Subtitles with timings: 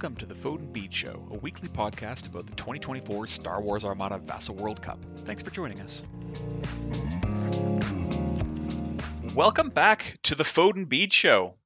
[0.00, 4.16] Welcome to the Foden Beat Show, a weekly podcast about the 2024 Star Wars Armada
[4.16, 4.98] Vassal World Cup.
[5.14, 6.02] Thanks for joining us.
[9.34, 11.56] Welcome back to the Foden Beat Show.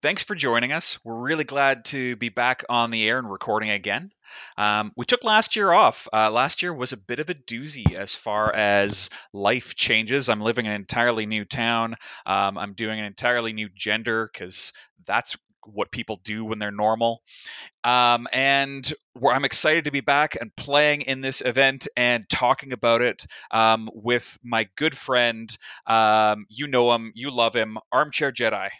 [0.00, 0.98] Thanks for joining us.
[1.04, 4.10] We're really glad to be back on the air and recording again.
[4.56, 6.08] Um, we took last year off.
[6.10, 10.30] Uh, last year was a bit of a doozy as far as life changes.
[10.30, 11.96] I'm living in an entirely new town.
[12.24, 14.72] Um, I'm doing an entirely new gender because
[15.04, 17.22] that's what people do when they're normal.
[17.84, 23.02] Um, and I'm excited to be back and playing in this event and talking about
[23.02, 25.48] it um, with my good friend.
[25.86, 28.70] Um, you know him, you love him, Armchair Jedi.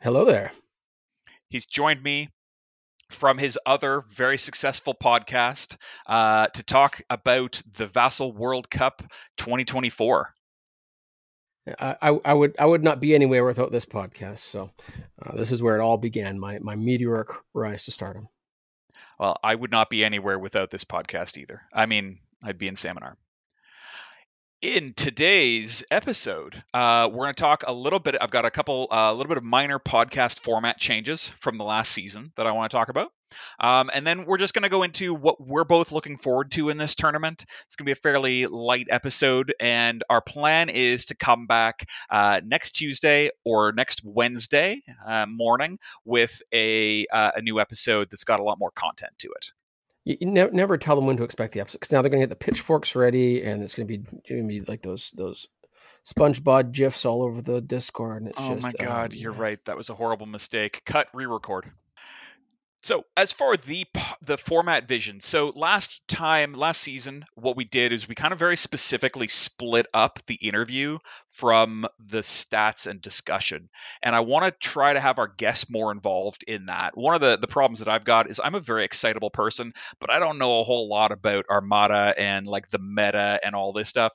[0.00, 0.52] Hello there.
[1.48, 2.28] He's joined me
[3.10, 9.02] from his other very successful podcast uh, to talk about the Vassal World Cup
[9.38, 10.34] 2024.
[11.66, 14.40] I, I would I would not be anywhere without this podcast.
[14.40, 14.70] So
[15.22, 16.38] uh, this is where it all began.
[16.38, 18.28] My my meteoric rise to stardom.
[19.18, 21.62] Well, I would not be anywhere without this podcast either.
[21.72, 23.16] I mean, I'd be in Seminar.
[24.60, 28.16] In today's episode, uh, we're going to talk a little bit.
[28.20, 31.64] I've got a couple, a uh, little bit of minor podcast format changes from the
[31.64, 33.12] last season that I want to talk about.
[33.58, 36.70] Um, and then we're just going to go into what we're both looking forward to
[36.70, 37.44] in this tournament.
[37.64, 41.88] It's going to be a fairly light episode, and our plan is to come back
[42.10, 48.24] uh, next Tuesday or next Wednesday uh, morning with a, uh, a new episode that's
[48.24, 49.52] got a lot more content to it
[50.04, 52.26] you, never, never tell them when to expect the episode because now they're going to
[52.26, 55.46] get the pitchforks ready and it's going to be going to be like those those
[56.06, 58.22] SpongeBob gifs all over the Discord.
[58.22, 59.58] And it's oh just, my god, um, you're right.
[59.64, 60.82] That was a horrible mistake.
[60.84, 61.70] Cut, re-record.
[62.84, 63.86] So as for the
[64.20, 68.38] the format vision, so last time, last season, what we did is we kind of
[68.38, 73.70] very specifically split up the interview from the stats and discussion,
[74.02, 76.94] and I want to try to have our guests more involved in that.
[76.94, 80.10] One of the the problems that I've got is I'm a very excitable person, but
[80.10, 83.88] I don't know a whole lot about Armada and like the meta and all this
[83.88, 84.12] stuff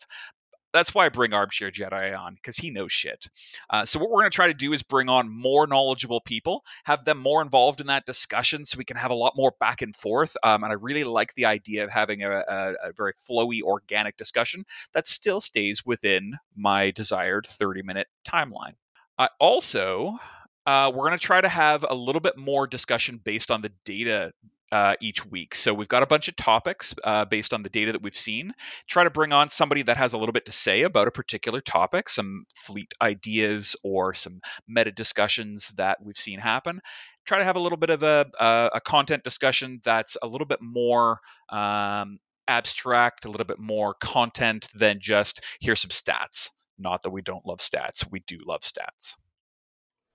[0.74, 3.28] that's why I bring Armchair Jedi on because he knows shit.
[3.70, 6.64] Uh, so what we're going to try to do is bring on more knowledgeable people,
[6.84, 9.82] have them more involved in that discussion, so we can have a lot more back
[9.82, 10.36] and forth.
[10.44, 14.18] Um, and I really like the idea of having a, a, a, very flowy, organic
[14.18, 18.74] discussion that still stays within my desired 30 minute timeline.
[19.18, 20.18] I also
[20.66, 23.72] uh, we're going to try to have a little bit more discussion based on the
[23.86, 24.34] data
[24.72, 25.56] uh, each week.
[25.56, 28.54] So we've got a bunch of topics uh, based on the data that we've seen.
[28.88, 31.62] Try to bring on somebody that has a little bit to say about a particular
[31.62, 36.82] topic, some fleet ideas or some meta discussions that we've seen happen.
[37.26, 40.48] Try to have a little bit of a, a, a content discussion that's a little
[40.48, 41.20] bit more
[41.50, 46.50] um, abstract, a little bit more content than just here's some stats.
[46.78, 49.18] Not that we don't love stats, we do love stats.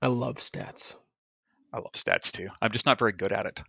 [0.01, 0.95] I love stats.
[1.73, 2.49] I love stats too.
[2.63, 3.63] I'm just not very good at it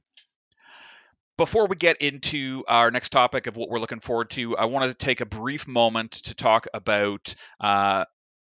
[1.38, 4.90] before we get into our next topic of what we're looking forward to, I want
[4.90, 8.06] to take a brief moment to talk about uh,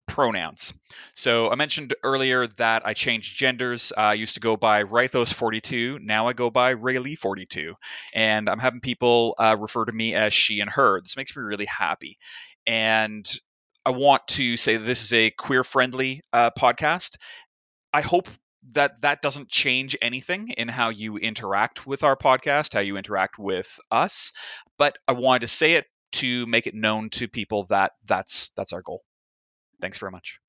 [0.06, 0.72] pronouns.
[1.14, 3.92] So I mentioned earlier that I changed genders.
[3.96, 6.00] Uh, I used to go by Rythos42.
[6.00, 7.74] Now I go by raely42.
[8.14, 11.00] And I'm having people uh, refer to me as she and her.
[11.02, 12.18] This makes me really happy.
[12.66, 13.28] And
[13.84, 17.16] I want to say this is a queer friendly uh, podcast.
[17.92, 18.28] I hope
[18.72, 23.38] that that doesn't change anything in how you interact with our podcast, how you interact
[23.38, 24.32] with us.
[24.78, 28.72] But I wanted to say it to make it known to people that that's that's
[28.72, 29.02] our goal.
[29.80, 30.40] Thanks very much.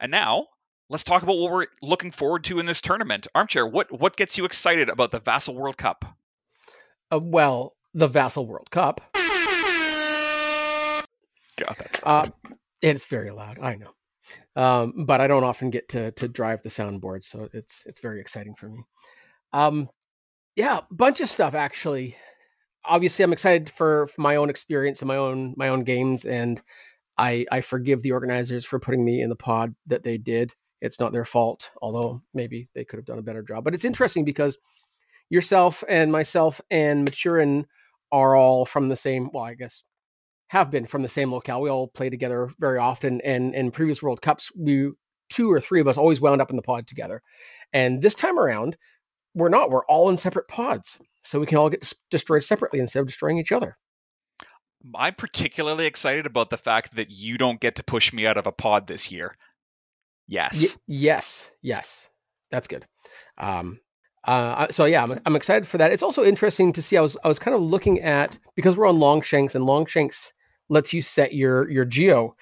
[0.00, 0.46] And now
[0.88, 3.26] let's talk about what we're looking forward to in this tournament.
[3.34, 6.04] Armchair, what what gets you excited about the Vassal World Cup?
[7.12, 9.00] Uh, well, the Vassal World Cup.
[11.56, 12.26] God, that's uh,
[12.82, 13.58] and it's very loud.
[13.60, 13.92] I know
[14.56, 18.20] um, but I don't often get to to drive the soundboard, so it's it's very
[18.20, 18.84] exciting for me.
[19.52, 19.88] Um,
[20.56, 22.16] yeah, bunch of stuff actually.
[22.86, 26.60] Obviously, I'm excited for, for my own experience and my own my own games, and
[27.18, 30.52] I I forgive the organizers for putting me in the pod that they did.
[30.80, 33.64] It's not their fault, although maybe they could have done a better job.
[33.64, 34.58] But it's interesting because
[35.30, 37.64] yourself and myself and Maturin
[38.12, 39.30] are all from the same.
[39.32, 39.82] Well, I guess
[40.54, 41.60] have been from the same locale.
[41.60, 44.92] We all play together very often, and in previous World Cups, we
[45.28, 47.22] two or three of us always wound up in the pod together.
[47.72, 48.76] And this time around,
[49.34, 49.70] we're not.
[49.70, 53.38] We're all in separate pods, so we can all get destroyed separately instead of destroying
[53.38, 53.76] each other.
[54.94, 58.46] I'm particularly excited about the fact that you don't get to push me out of
[58.46, 59.34] a pod this year.
[60.28, 60.76] Yes.
[60.76, 61.50] Y- yes.
[61.62, 62.08] Yes.
[62.52, 62.84] That's good.
[63.38, 63.80] Um,
[64.22, 65.90] uh, so yeah, I'm, I'm excited for that.
[65.90, 66.96] It's also interesting to see.
[66.96, 70.32] I was I was kind of looking at because we're on Longshanks and Longshanks
[70.68, 72.34] lets you set your your geo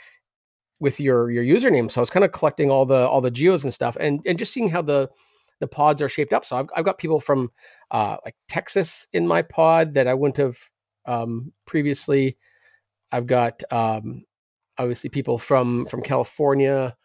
[0.80, 1.90] with your your username.
[1.90, 4.38] So I was kind of collecting all the all the geos and stuff, and and
[4.38, 5.10] just seeing how the
[5.60, 6.44] the pods are shaped up.
[6.44, 7.52] So I've, I've got people from
[7.92, 10.58] uh, like Texas in my pod that I wouldn't have
[11.06, 12.36] um, previously.
[13.12, 14.24] I've got um,
[14.76, 16.96] obviously people from from California.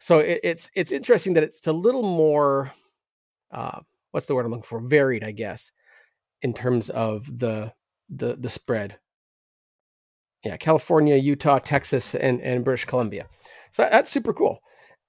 [0.00, 2.72] So it, it's it's interesting that it's a little more
[3.50, 3.80] uh,
[4.10, 4.80] what's the word I'm looking for?
[4.80, 5.70] Varied, I guess,
[6.42, 7.72] in terms of the
[8.08, 8.98] the the spread.
[10.44, 13.26] Yeah, California, Utah, Texas, and and British Columbia.
[13.72, 14.60] So that's super cool.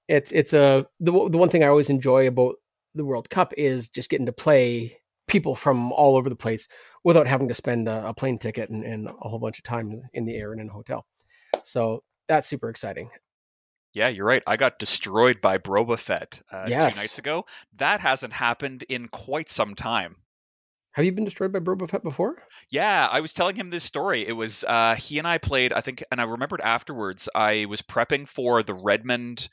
[0.08, 2.56] It's it's a the the one thing I always enjoy about
[2.94, 6.66] the World Cup is just getting to play people from all over the place
[7.04, 10.02] without having to spend a, a plane ticket and, and, a whole bunch of time
[10.12, 11.06] in the air and in a hotel.
[11.62, 13.10] So that's super exciting.
[13.94, 14.42] Yeah, you're right.
[14.46, 16.94] I got destroyed by Brobafett uh, yes.
[16.94, 17.46] two nights ago.
[17.76, 20.16] That hasn't happened in quite some time.
[20.92, 22.36] Have you been destroyed by Boba Fett before?
[22.68, 24.26] Yeah, I was telling him this story.
[24.26, 27.28] It was uh, he and I played, I think, and I remembered afterwards.
[27.32, 29.48] I was prepping for the Redmond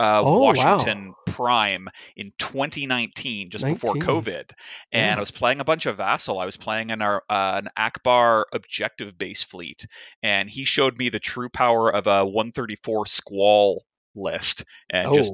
[0.00, 1.14] uh, oh, Washington wow.
[1.26, 3.74] Prime in 2019, just 19.
[3.74, 4.50] before COVID,
[4.90, 5.18] and.
[5.18, 6.38] I was playing a bunch of Vassal.
[6.38, 9.86] I was playing in our uh, an Ackbar objective base fleet,
[10.22, 13.84] and he showed me the true power of a 134 Squall
[14.14, 15.14] list, and oh.
[15.14, 15.32] just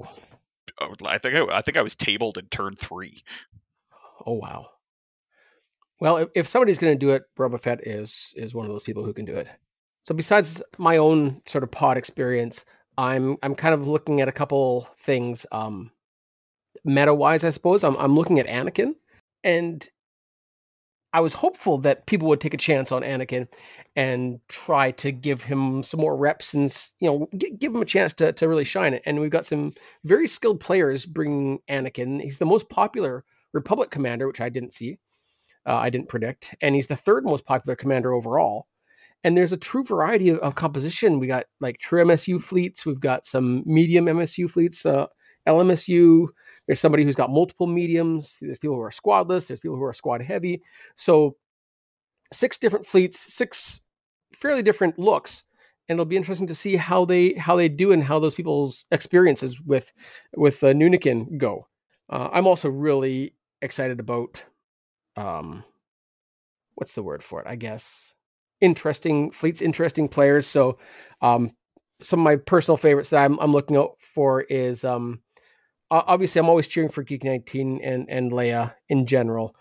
[1.06, 3.22] I think I, I think I was tabled in turn three.
[4.26, 4.70] Oh wow.
[6.00, 8.84] Well, if, if somebody's going to do it, Boba Fett is is one of those
[8.84, 9.48] people who can do it.
[10.04, 12.64] So besides my own sort of pod experience,
[12.98, 15.90] I'm I'm kind of looking at a couple things um
[16.84, 17.84] meta wise, I suppose.
[17.84, 18.94] I'm I'm looking at Anakin
[19.44, 19.88] and
[21.12, 23.48] I was hopeful that people would take a chance on Anakin
[23.96, 27.86] and try to give him some more reps and you know g- give him a
[27.86, 29.02] chance to to really shine it.
[29.04, 29.72] And we've got some
[30.04, 32.22] very skilled players bringing Anakin.
[32.22, 34.98] He's the most popular Republic commander, which I didn't see
[35.70, 36.54] uh, I didn't predict.
[36.60, 38.66] And he's the third most popular commander overall.
[39.22, 41.20] And there's a true variety of, of, composition.
[41.20, 42.84] We got like true MSU fleets.
[42.84, 45.06] We've got some medium MSU fleets, uh,
[45.46, 46.26] LMSU.
[46.66, 48.38] There's somebody who's got multiple mediums.
[48.40, 49.46] There's people who are squadless.
[49.46, 50.62] There's people who are squad heavy.
[50.96, 51.36] So
[52.32, 53.80] six different fleets, six
[54.32, 55.44] fairly different looks
[55.88, 58.86] and it'll be interesting to see how they how they do and how those people's
[58.92, 59.92] experiences with
[60.36, 61.66] with uh, Nunikin go.
[62.08, 64.44] Uh, I'm also really excited about
[65.20, 65.62] um
[66.74, 67.46] what's the word for it?
[67.46, 68.14] I guess
[68.60, 70.46] interesting fleets, interesting players.
[70.46, 70.78] So
[71.20, 71.52] um
[72.00, 75.20] some of my personal favorites that I'm I'm looking out for is um
[75.90, 79.54] obviously I'm always cheering for Geek 19 and and Leia in general.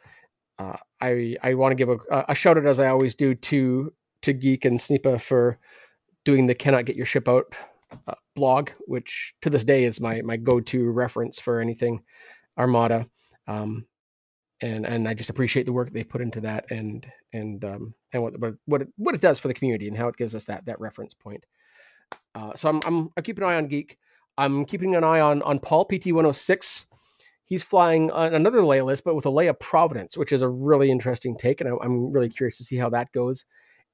[0.57, 3.93] Uh, I I want to give a, a shout out as I always do to
[4.21, 5.57] to Geek and Sneepa for
[6.25, 7.55] doing the cannot get your ship out
[8.07, 12.03] uh, blog, which to this day is my my go to reference for anything
[12.57, 13.05] Armada.
[13.47, 13.85] Um,
[14.61, 18.23] and and I just appreciate the work they put into that and and um and
[18.23, 18.33] what
[18.65, 20.79] what it, what it does for the community and how it gives us that that
[20.79, 21.45] reference point.
[22.35, 23.97] Uh, so I'm I'm I keep an eye on Geek.
[24.37, 26.87] I'm keeping an eye on on Paul PT 106.
[27.45, 30.91] He's flying on another Leia list, but with a Leia Providence, which is a really
[30.91, 33.45] interesting take, and I, I'm really curious to see how that goes.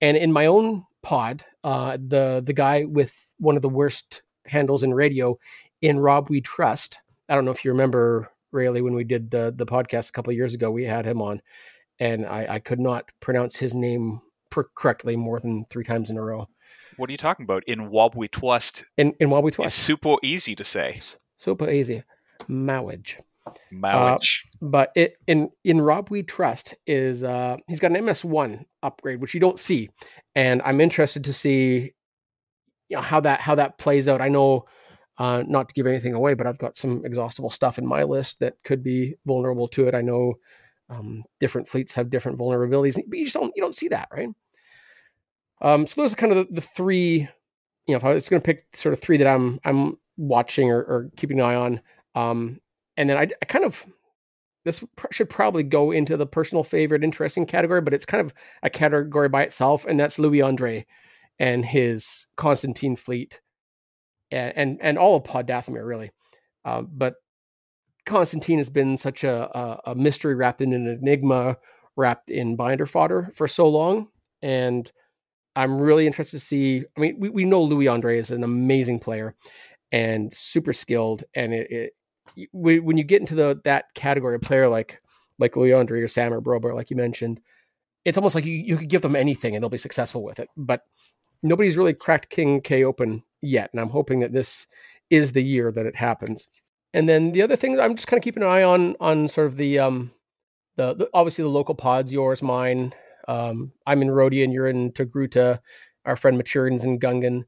[0.01, 4.83] And in my own pod, uh, the the guy with one of the worst handles
[4.83, 5.37] in radio
[5.81, 6.99] in Rob We Trust.
[7.29, 10.33] I don't know if you remember Raely when we did the the podcast a couple
[10.33, 10.71] years ago.
[10.71, 11.41] We had him on,
[11.99, 16.17] and I, I could not pronounce his name per- correctly more than three times in
[16.17, 16.47] a row.
[16.97, 17.63] What are you talking about?
[17.67, 18.85] In Wobwe Twist?
[18.97, 19.59] In in Twist.
[19.59, 21.01] It's super easy to say.
[21.37, 22.03] Super easy.
[22.49, 23.17] Mowage.
[23.71, 24.45] Mowage.
[24.45, 29.21] Uh, but it in in Rob We Trust is uh he's got an MS1 upgrade,
[29.21, 29.89] which you don't see.
[30.35, 31.93] And I'm interested to see
[32.89, 34.21] you know how that how that plays out.
[34.21, 34.65] I know
[35.17, 38.39] uh, not to give anything away, but I've got some exhaustible stuff in my list
[38.39, 39.95] that could be vulnerable to it.
[39.95, 40.35] I know
[40.89, 44.29] um, different fleets have different vulnerabilities, but you just don't you don't see that, right?
[45.61, 47.27] Um, so those are kind of the, the three.
[47.87, 50.71] You know, if I was going to pick sort of three that I'm I'm watching
[50.71, 51.81] or, or keeping an eye on,
[52.15, 52.59] um,
[52.97, 53.85] and then I, I kind of
[54.65, 58.69] this should probably go into the personal favorite interesting category, but it's kind of a
[58.69, 60.85] category by itself, and that's Louis Andre
[61.39, 63.39] and his Konstantine fleet
[64.35, 66.11] and and, and all of Pod Dathomir really.
[66.63, 67.15] Uh, but
[68.05, 71.57] Konstantine has been such a, a, a mystery wrapped in an enigma,
[71.95, 74.09] wrapped in binder fodder for so long,
[74.41, 74.91] and
[75.55, 76.83] I'm really interested to see.
[76.97, 79.35] I mean, we, we know Louis Andre is an amazing player
[79.91, 81.93] and super skilled, and it, it
[82.51, 85.01] when you get into the that category of player like
[85.39, 87.39] like Louis Andre or Sam or Brober, like you mentioned,
[88.03, 90.49] it's almost like you, you could give them anything and they'll be successful with it.
[90.55, 90.81] But
[91.45, 94.67] nobody's really cracked King K open yet, and I'm hoping that this
[95.09, 96.47] is the year that it happens.
[96.93, 99.47] And then the other thing I'm just kind of keeping an eye on on sort
[99.47, 100.11] of the um
[100.77, 102.93] the, the obviously the local pods, yours, mine.
[103.27, 105.59] Um, I'm in Rodian, you're in Togruta,
[106.05, 107.45] our friend Maturin's in Gungan.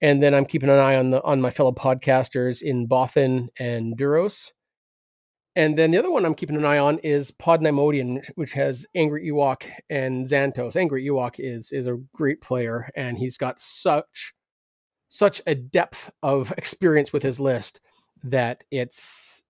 [0.00, 3.98] And then I'm keeping an eye on the on my fellow podcasters in Bothan and
[3.98, 4.52] Duros.
[5.56, 8.86] And then the other one I'm keeping an eye on is Pod Neimoidian, which has
[8.94, 10.76] Angry Ewok and Xantos.
[10.76, 14.32] Angry Ewok is is a great player, and he's got such
[15.08, 17.80] such a depth of experience with his list
[18.22, 19.42] that it's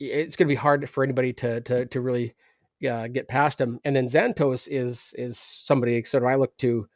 [0.00, 2.34] it's going to be hard for anybody to to to really
[2.88, 3.78] uh, get past him.
[3.84, 6.88] And then Xantos is is somebody sort of I look to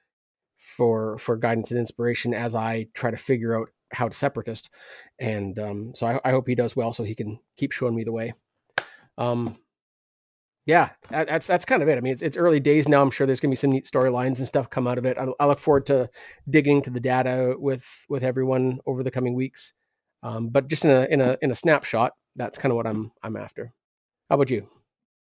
[0.59, 4.70] for for guidance and inspiration as I try to figure out how to separatist.
[5.18, 8.04] And um, so I, I, hope he does well so he can keep showing me
[8.04, 8.35] the way.
[9.18, 9.56] Um,
[10.66, 11.99] yeah, that's that's kind of it.
[11.99, 13.02] I mean, it's, it's early days now.
[13.02, 15.18] I'm sure there's gonna be some neat storylines and stuff come out of it.
[15.18, 16.11] I, I, look forward to
[16.49, 19.73] digging into the data with with everyone over the coming weeks.
[20.23, 23.11] Um, but just in a in a in a snapshot, that's kind of what I'm
[23.23, 23.73] I'm after.
[24.28, 24.68] How about you?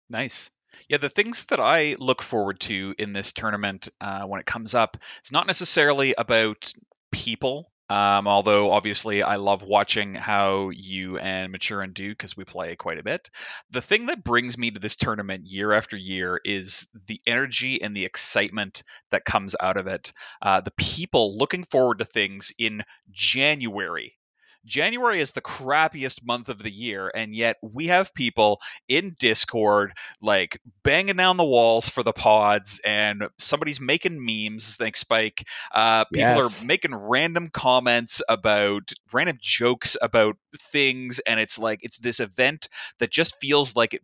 [0.08, 0.50] Nice.
[0.88, 4.74] Yeah, the things that I look forward to in this tournament uh, when it comes
[4.74, 6.72] up, it's not necessarily about
[7.10, 12.76] people um, although obviously I love watching how you and Maturin do because we play
[12.76, 13.28] quite a bit.
[13.70, 17.94] The thing that brings me to this tournament year after year is the energy and
[17.94, 20.12] the excitement that comes out of it.
[20.40, 24.16] Uh, the people looking forward to things in January
[24.64, 29.92] January is the crappiest month of the year, and yet we have people in Discord
[30.20, 34.76] like banging down the walls for the pods, and somebody's making memes.
[34.76, 35.44] Thanks, Spike.
[35.72, 36.62] Uh, people yes.
[36.62, 40.36] are making random comments about random jokes about
[40.72, 42.68] things, and it's like it's this event
[42.98, 44.02] that just feels like it.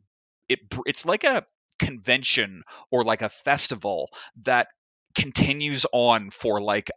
[0.48, 1.44] It, it's like a
[1.78, 4.10] convention or like a festival
[4.42, 4.66] that
[5.14, 6.90] continues on for like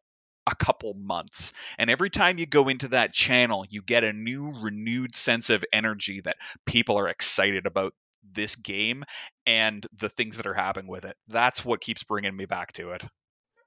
[0.45, 1.53] a couple months.
[1.77, 5.63] And every time you go into that channel, you get a new, renewed sense of
[5.71, 7.93] energy that people are excited about
[8.31, 9.03] this game
[9.45, 11.15] and the things that are happening with it.
[11.27, 13.03] That's what keeps bringing me back to it.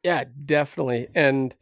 [0.03, 1.09] Yeah, definitely.
[1.15, 1.55] And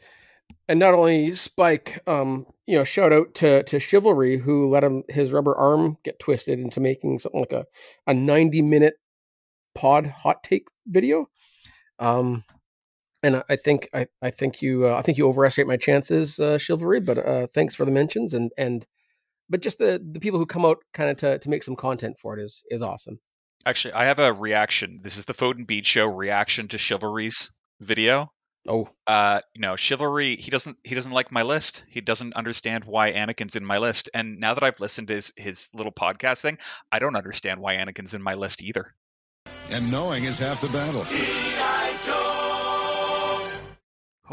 [0.69, 5.05] and not only Spike, um, you know, shout out to to Chivalry who let him
[5.09, 7.67] his rubber arm get twisted into making something like a
[8.07, 8.95] a 90 minute
[9.75, 11.29] pod hot take video.
[11.99, 12.45] Um,
[13.25, 16.59] and I think I, I think you uh, I think you overestimate my chances, uh,
[16.59, 17.01] chivalry.
[17.01, 18.87] But uh, thanks for the mentions and and
[19.49, 22.19] but just the the people who come out kind of to to make some content
[22.19, 23.19] for it is is awesome.
[23.67, 25.01] Actually, I have a reaction.
[25.03, 27.51] This is the Foden Beat Show reaction to chivalry's
[27.81, 28.31] video.
[28.69, 30.37] Oh, uh, you know, chivalry.
[30.37, 30.77] He doesn't.
[30.85, 31.83] He doesn't like my list.
[31.89, 34.11] He doesn't understand why Anakin's in my list.
[34.13, 36.59] And now that I've listened to his, his little podcast thing,
[36.93, 38.95] I don't understand why Anakin's in my list either.
[39.71, 41.05] And knowing is half the battle.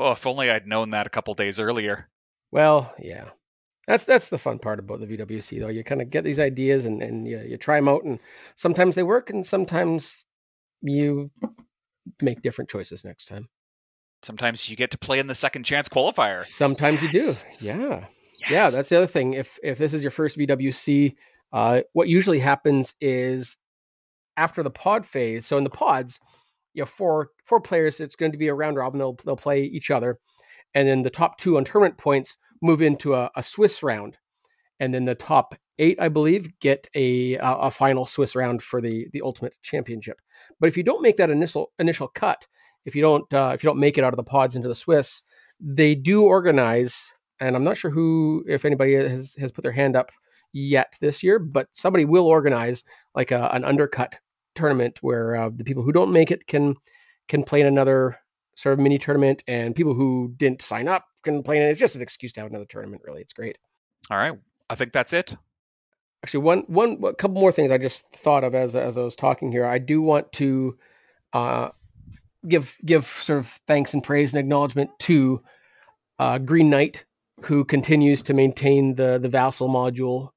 [0.02, 2.10] Oh, if only I'd known that a couple days earlier.
[2.52, 3.30] Well, yeah.
[3.88, 5.68] That's that's the fun part about the VWC though.
[5.68, 8.20] You kind of get these ideas and, and you, you try them out and
[8.56, 10.26] sometimes they work and sometimes
[10.82, 11.30] you
[12.22, 13.48] make different choices next time.
[14.24, 16.44] Sometimes you get to play in the second chance qualifier.
[16.46, 17.14] Sometimes yes.
[17.14, 17.68] you do.
[17.68, 18.06] Yeah.
[18.40, 18.50] Yes.
[18.50, 19.34] Yeah, that's the other thing.
[19.34, 21.16] If if this is your first VWC,
[21.54, 23.58] uh, what usually happens is
[24.36, 25.46] after the pod phase.
[25.46, 26.20] So in the pods,
[26.74, 28.00] you know four four players.
[28.00, 29.00] It's going to be a round robin.
[29.00, 30.20] They'll they'll play each other,
[30.74, 34.18] and then the top two on tournament points move into a, a Swiss round,
[34.80, 39.08] and then the top eight, I believe, get a a final Swiss round for the
[39.14, 40.20] the ultimate championship.
[40.60, 42.46] But if you don't make that initial initial cut,
[42.86, 44.76] if you don't uh, if you don't make it out of the pods into the
[44.76, 45.24] Swiss,
[45.60, 49.96] they do organize, and I'm not sure who if anybody has has put their hand
[49.96, 50.12] up
[50.54, 52.84] yet this year, but somebody will organize
[53.16, 54.16] like a, an undercut
[54.56, 56.76] tournament where uh, the people who don't make it can
[57.28, 58.18] can play in another
[58.56, 61.70] sort of mini tournament, and people who didn't sign up can play in it.
[61.70, 63.04] It's just an excuse to have another tournament.
[63.06, 63.58] Really, it's great.
[64.10, 64.34] All right,
[64.70, 65.36] I think that's it.
[66.24, 69.16] Actually, one one a couple more things I just thought of as as I was
[69.16, 69.66] talking here.
[69.66, 70.78] I do want to
[71.34, 71.70] uh,
[72.48, 75.42] give give sort of thanks and praise and acknowledgement to
[76.20, 77.06] uh, Green Knight,
[77.44, 80.30] who continues to maintain the the vassal module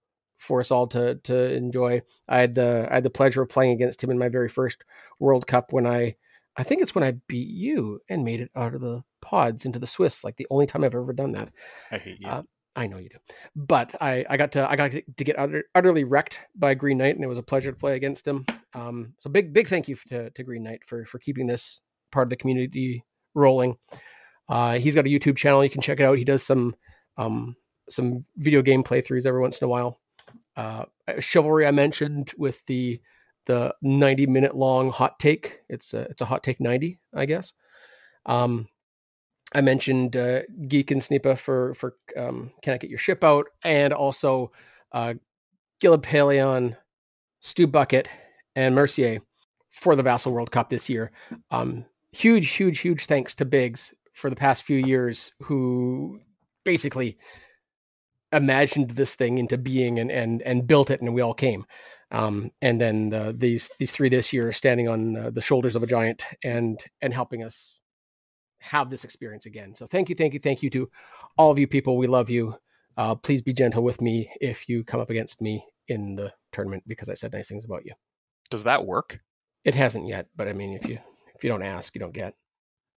[0.44, 2.02] for us all to to enjoy.
[2.28, 4.84] I had the I had the pleasure of playing against him in my very first
[5.18, 6.16] World Cup when I
[6.56, 9.78] I think it's when I beat you and made it out of the pods into
[9.78, 10.22] the Swiss.
[10.22, 11.50] Like the only time I've ever done that.
[11.90, 12.28] I hate you.
[12.28, 12.42] Uh,
[12.76, 13.18] I know you do,
[13.54, 17.14] but I, I got to I got to get utter, utterly wrecked by Green Knight,
[17.14, 18.44] and it was a pleasure to play against him.
[18.74, 22.26] Um, so big big thank you to, to Green Knight for for keeping this part
[22.26, 23.76] of the community rolling.
[24.48, 26.18] Uh, he's got a YouTube channel you can check it out.
[26.18, 26.74] He does some
[27.16, 27.54] um,
[27.88, 30.00] some video game playthroughs every once in a while
[30.56, 30.84] uh,
[31.20, 33.00] chivalry I mentioned with the
[33.46, 35.60] the 90 minute long hot take.
[35.68, 37.52] It's a, it's a hot take 90, I guess.
[38.24, 38.68] Um,
[39.54, 43.46] I mentioned uh, Geek and Sneepa for for um, can I get your ship out,
[43.62, 44.50] and also
[44.92, 45.14] uh,
[45.80, 46.76] Paleon,
[47.40, 48.08] Stu Bucket,
[48.56, 49.20] and Mercier
[49.70, 51.12] for the Vassal World Cup this year.
[51.50, 56.20] Um, huge, huge, huge thanks to Biggs for the past few years, who
[56.64, 57.18] basically
[58.34, 61.64] imagined this thing into being and and and built it and we all came
[62.10, 65.76] Um, and then the, these these three this year are standing on uh, the shoulders
[65.76, 67.78] of a giant and and helping us
[68.60, 69.74] have this experience again.
[69.74, 70.90] So thank you, thank you, thank you to
[71.38, 71.98] all of you people.
[71.98, 72.56] We love you.
[72.96, 76.84] Uh, please be gentle with me if you come up against me in the tournament
[76.86, 77.92] because I said nice things about you.
[78.50, 79.20] Does that work?
[79.64, 80.98] It hasn't yet, but I mean, if you
[81.34, 82.34] if you don't ask, you don't get.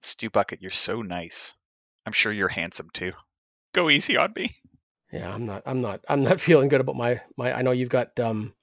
[0.01, 1.55] Stu Bucket, you're so nice.
[2.05, 3.13] I'm sure you're handsome too.
[3.73, 4.51] Go easy on me.
[5.11, 5.63] Yeah, I'm not.
[5.65, 6.01] I'm not.
[6.09, 7.53] I'm not feeling good about my my.
[7.53, 8.53] I know you've got um,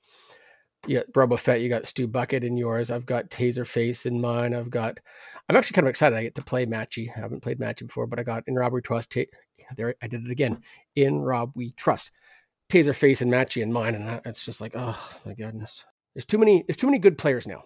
[0.87, 1.61] you got Boba Fett.
[1.61, 2.91] You got Stu Bucket in yours.
[2.91, 4.55] I've got Taserface in mine.
[4.55, 4.99] I've got.
[5.49, 6.17] I'm actually kind of excited.
[6.19, 7.09] I get to play Matchy.
[7.15, 9.13] I haven't played Matchy before, but I got in Rob We Trust.
[9.13, 9.23] Ta-
[9.77, 10.63] there, I did it again.
[10.97, 12.11] In Rob We Trust.
[12.71, 15.85] Taserface and Matchy in mine, and that, it's just like, oh my goodness.
[16.15, 16.65] There's too many.
[16.67, 17.65] There's too many good players now.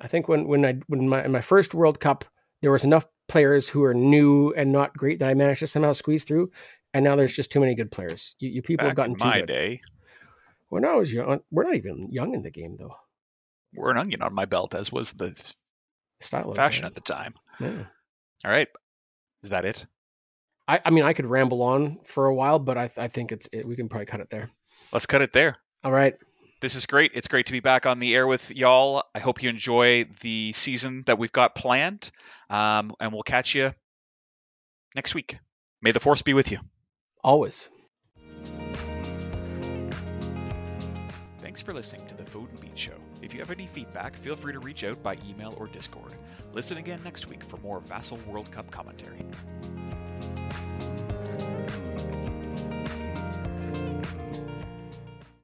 [0.00, 2.24] I think when when I when my my first World Cup,
[2.62, 5.92] there was enough players who are new and not great that I managed to somehow
[5.92, 6.50] squeeze through.
[6.98, 8.34] And now there's just too many good players.
[8.40, 9.46] You, you people Back have gotten in too my good.
[9.46, 9.80] day,
[10.68, 12.96] When I was young, we're not even young in the game though.
[13.72, 15.30] we're an onion on my belt, as was the
[16.20, 17.34] Style of fashion at the time.
[17.60, 17.84] Yeah.
[18.44, 18.66] All right,
[19.44, 19.86] is that it?
[20.66, 23.48] I, I mean, I could ramble on for a while, but I, I think it's
[23.52, 24.50] it, we can probably cut it there.
[24.92, 25.56] Let's cut it there.
[25.84, 26.16] All right.
[26.60, 27.12] This is great.
[27.14, 29.04] It's great to be back on the air with y'all.
[29.14, 32.10] I hope you enjoy the season that we've got planned,
[32.50, 33.72] um, and we'll catch you
[34.96, 35.38] next week.
[35.80, 36.58] May the force be with you.
[37.28, 37.68] Always.
[41.40, 42.94] Thanks for listening to the Food and Beat Show.
[43.20, 46.14] If you have any feedback, feel free to reach out by email or Discord.
[46.54, 49.26] Listen again next week for more Vassal World Cup commentary.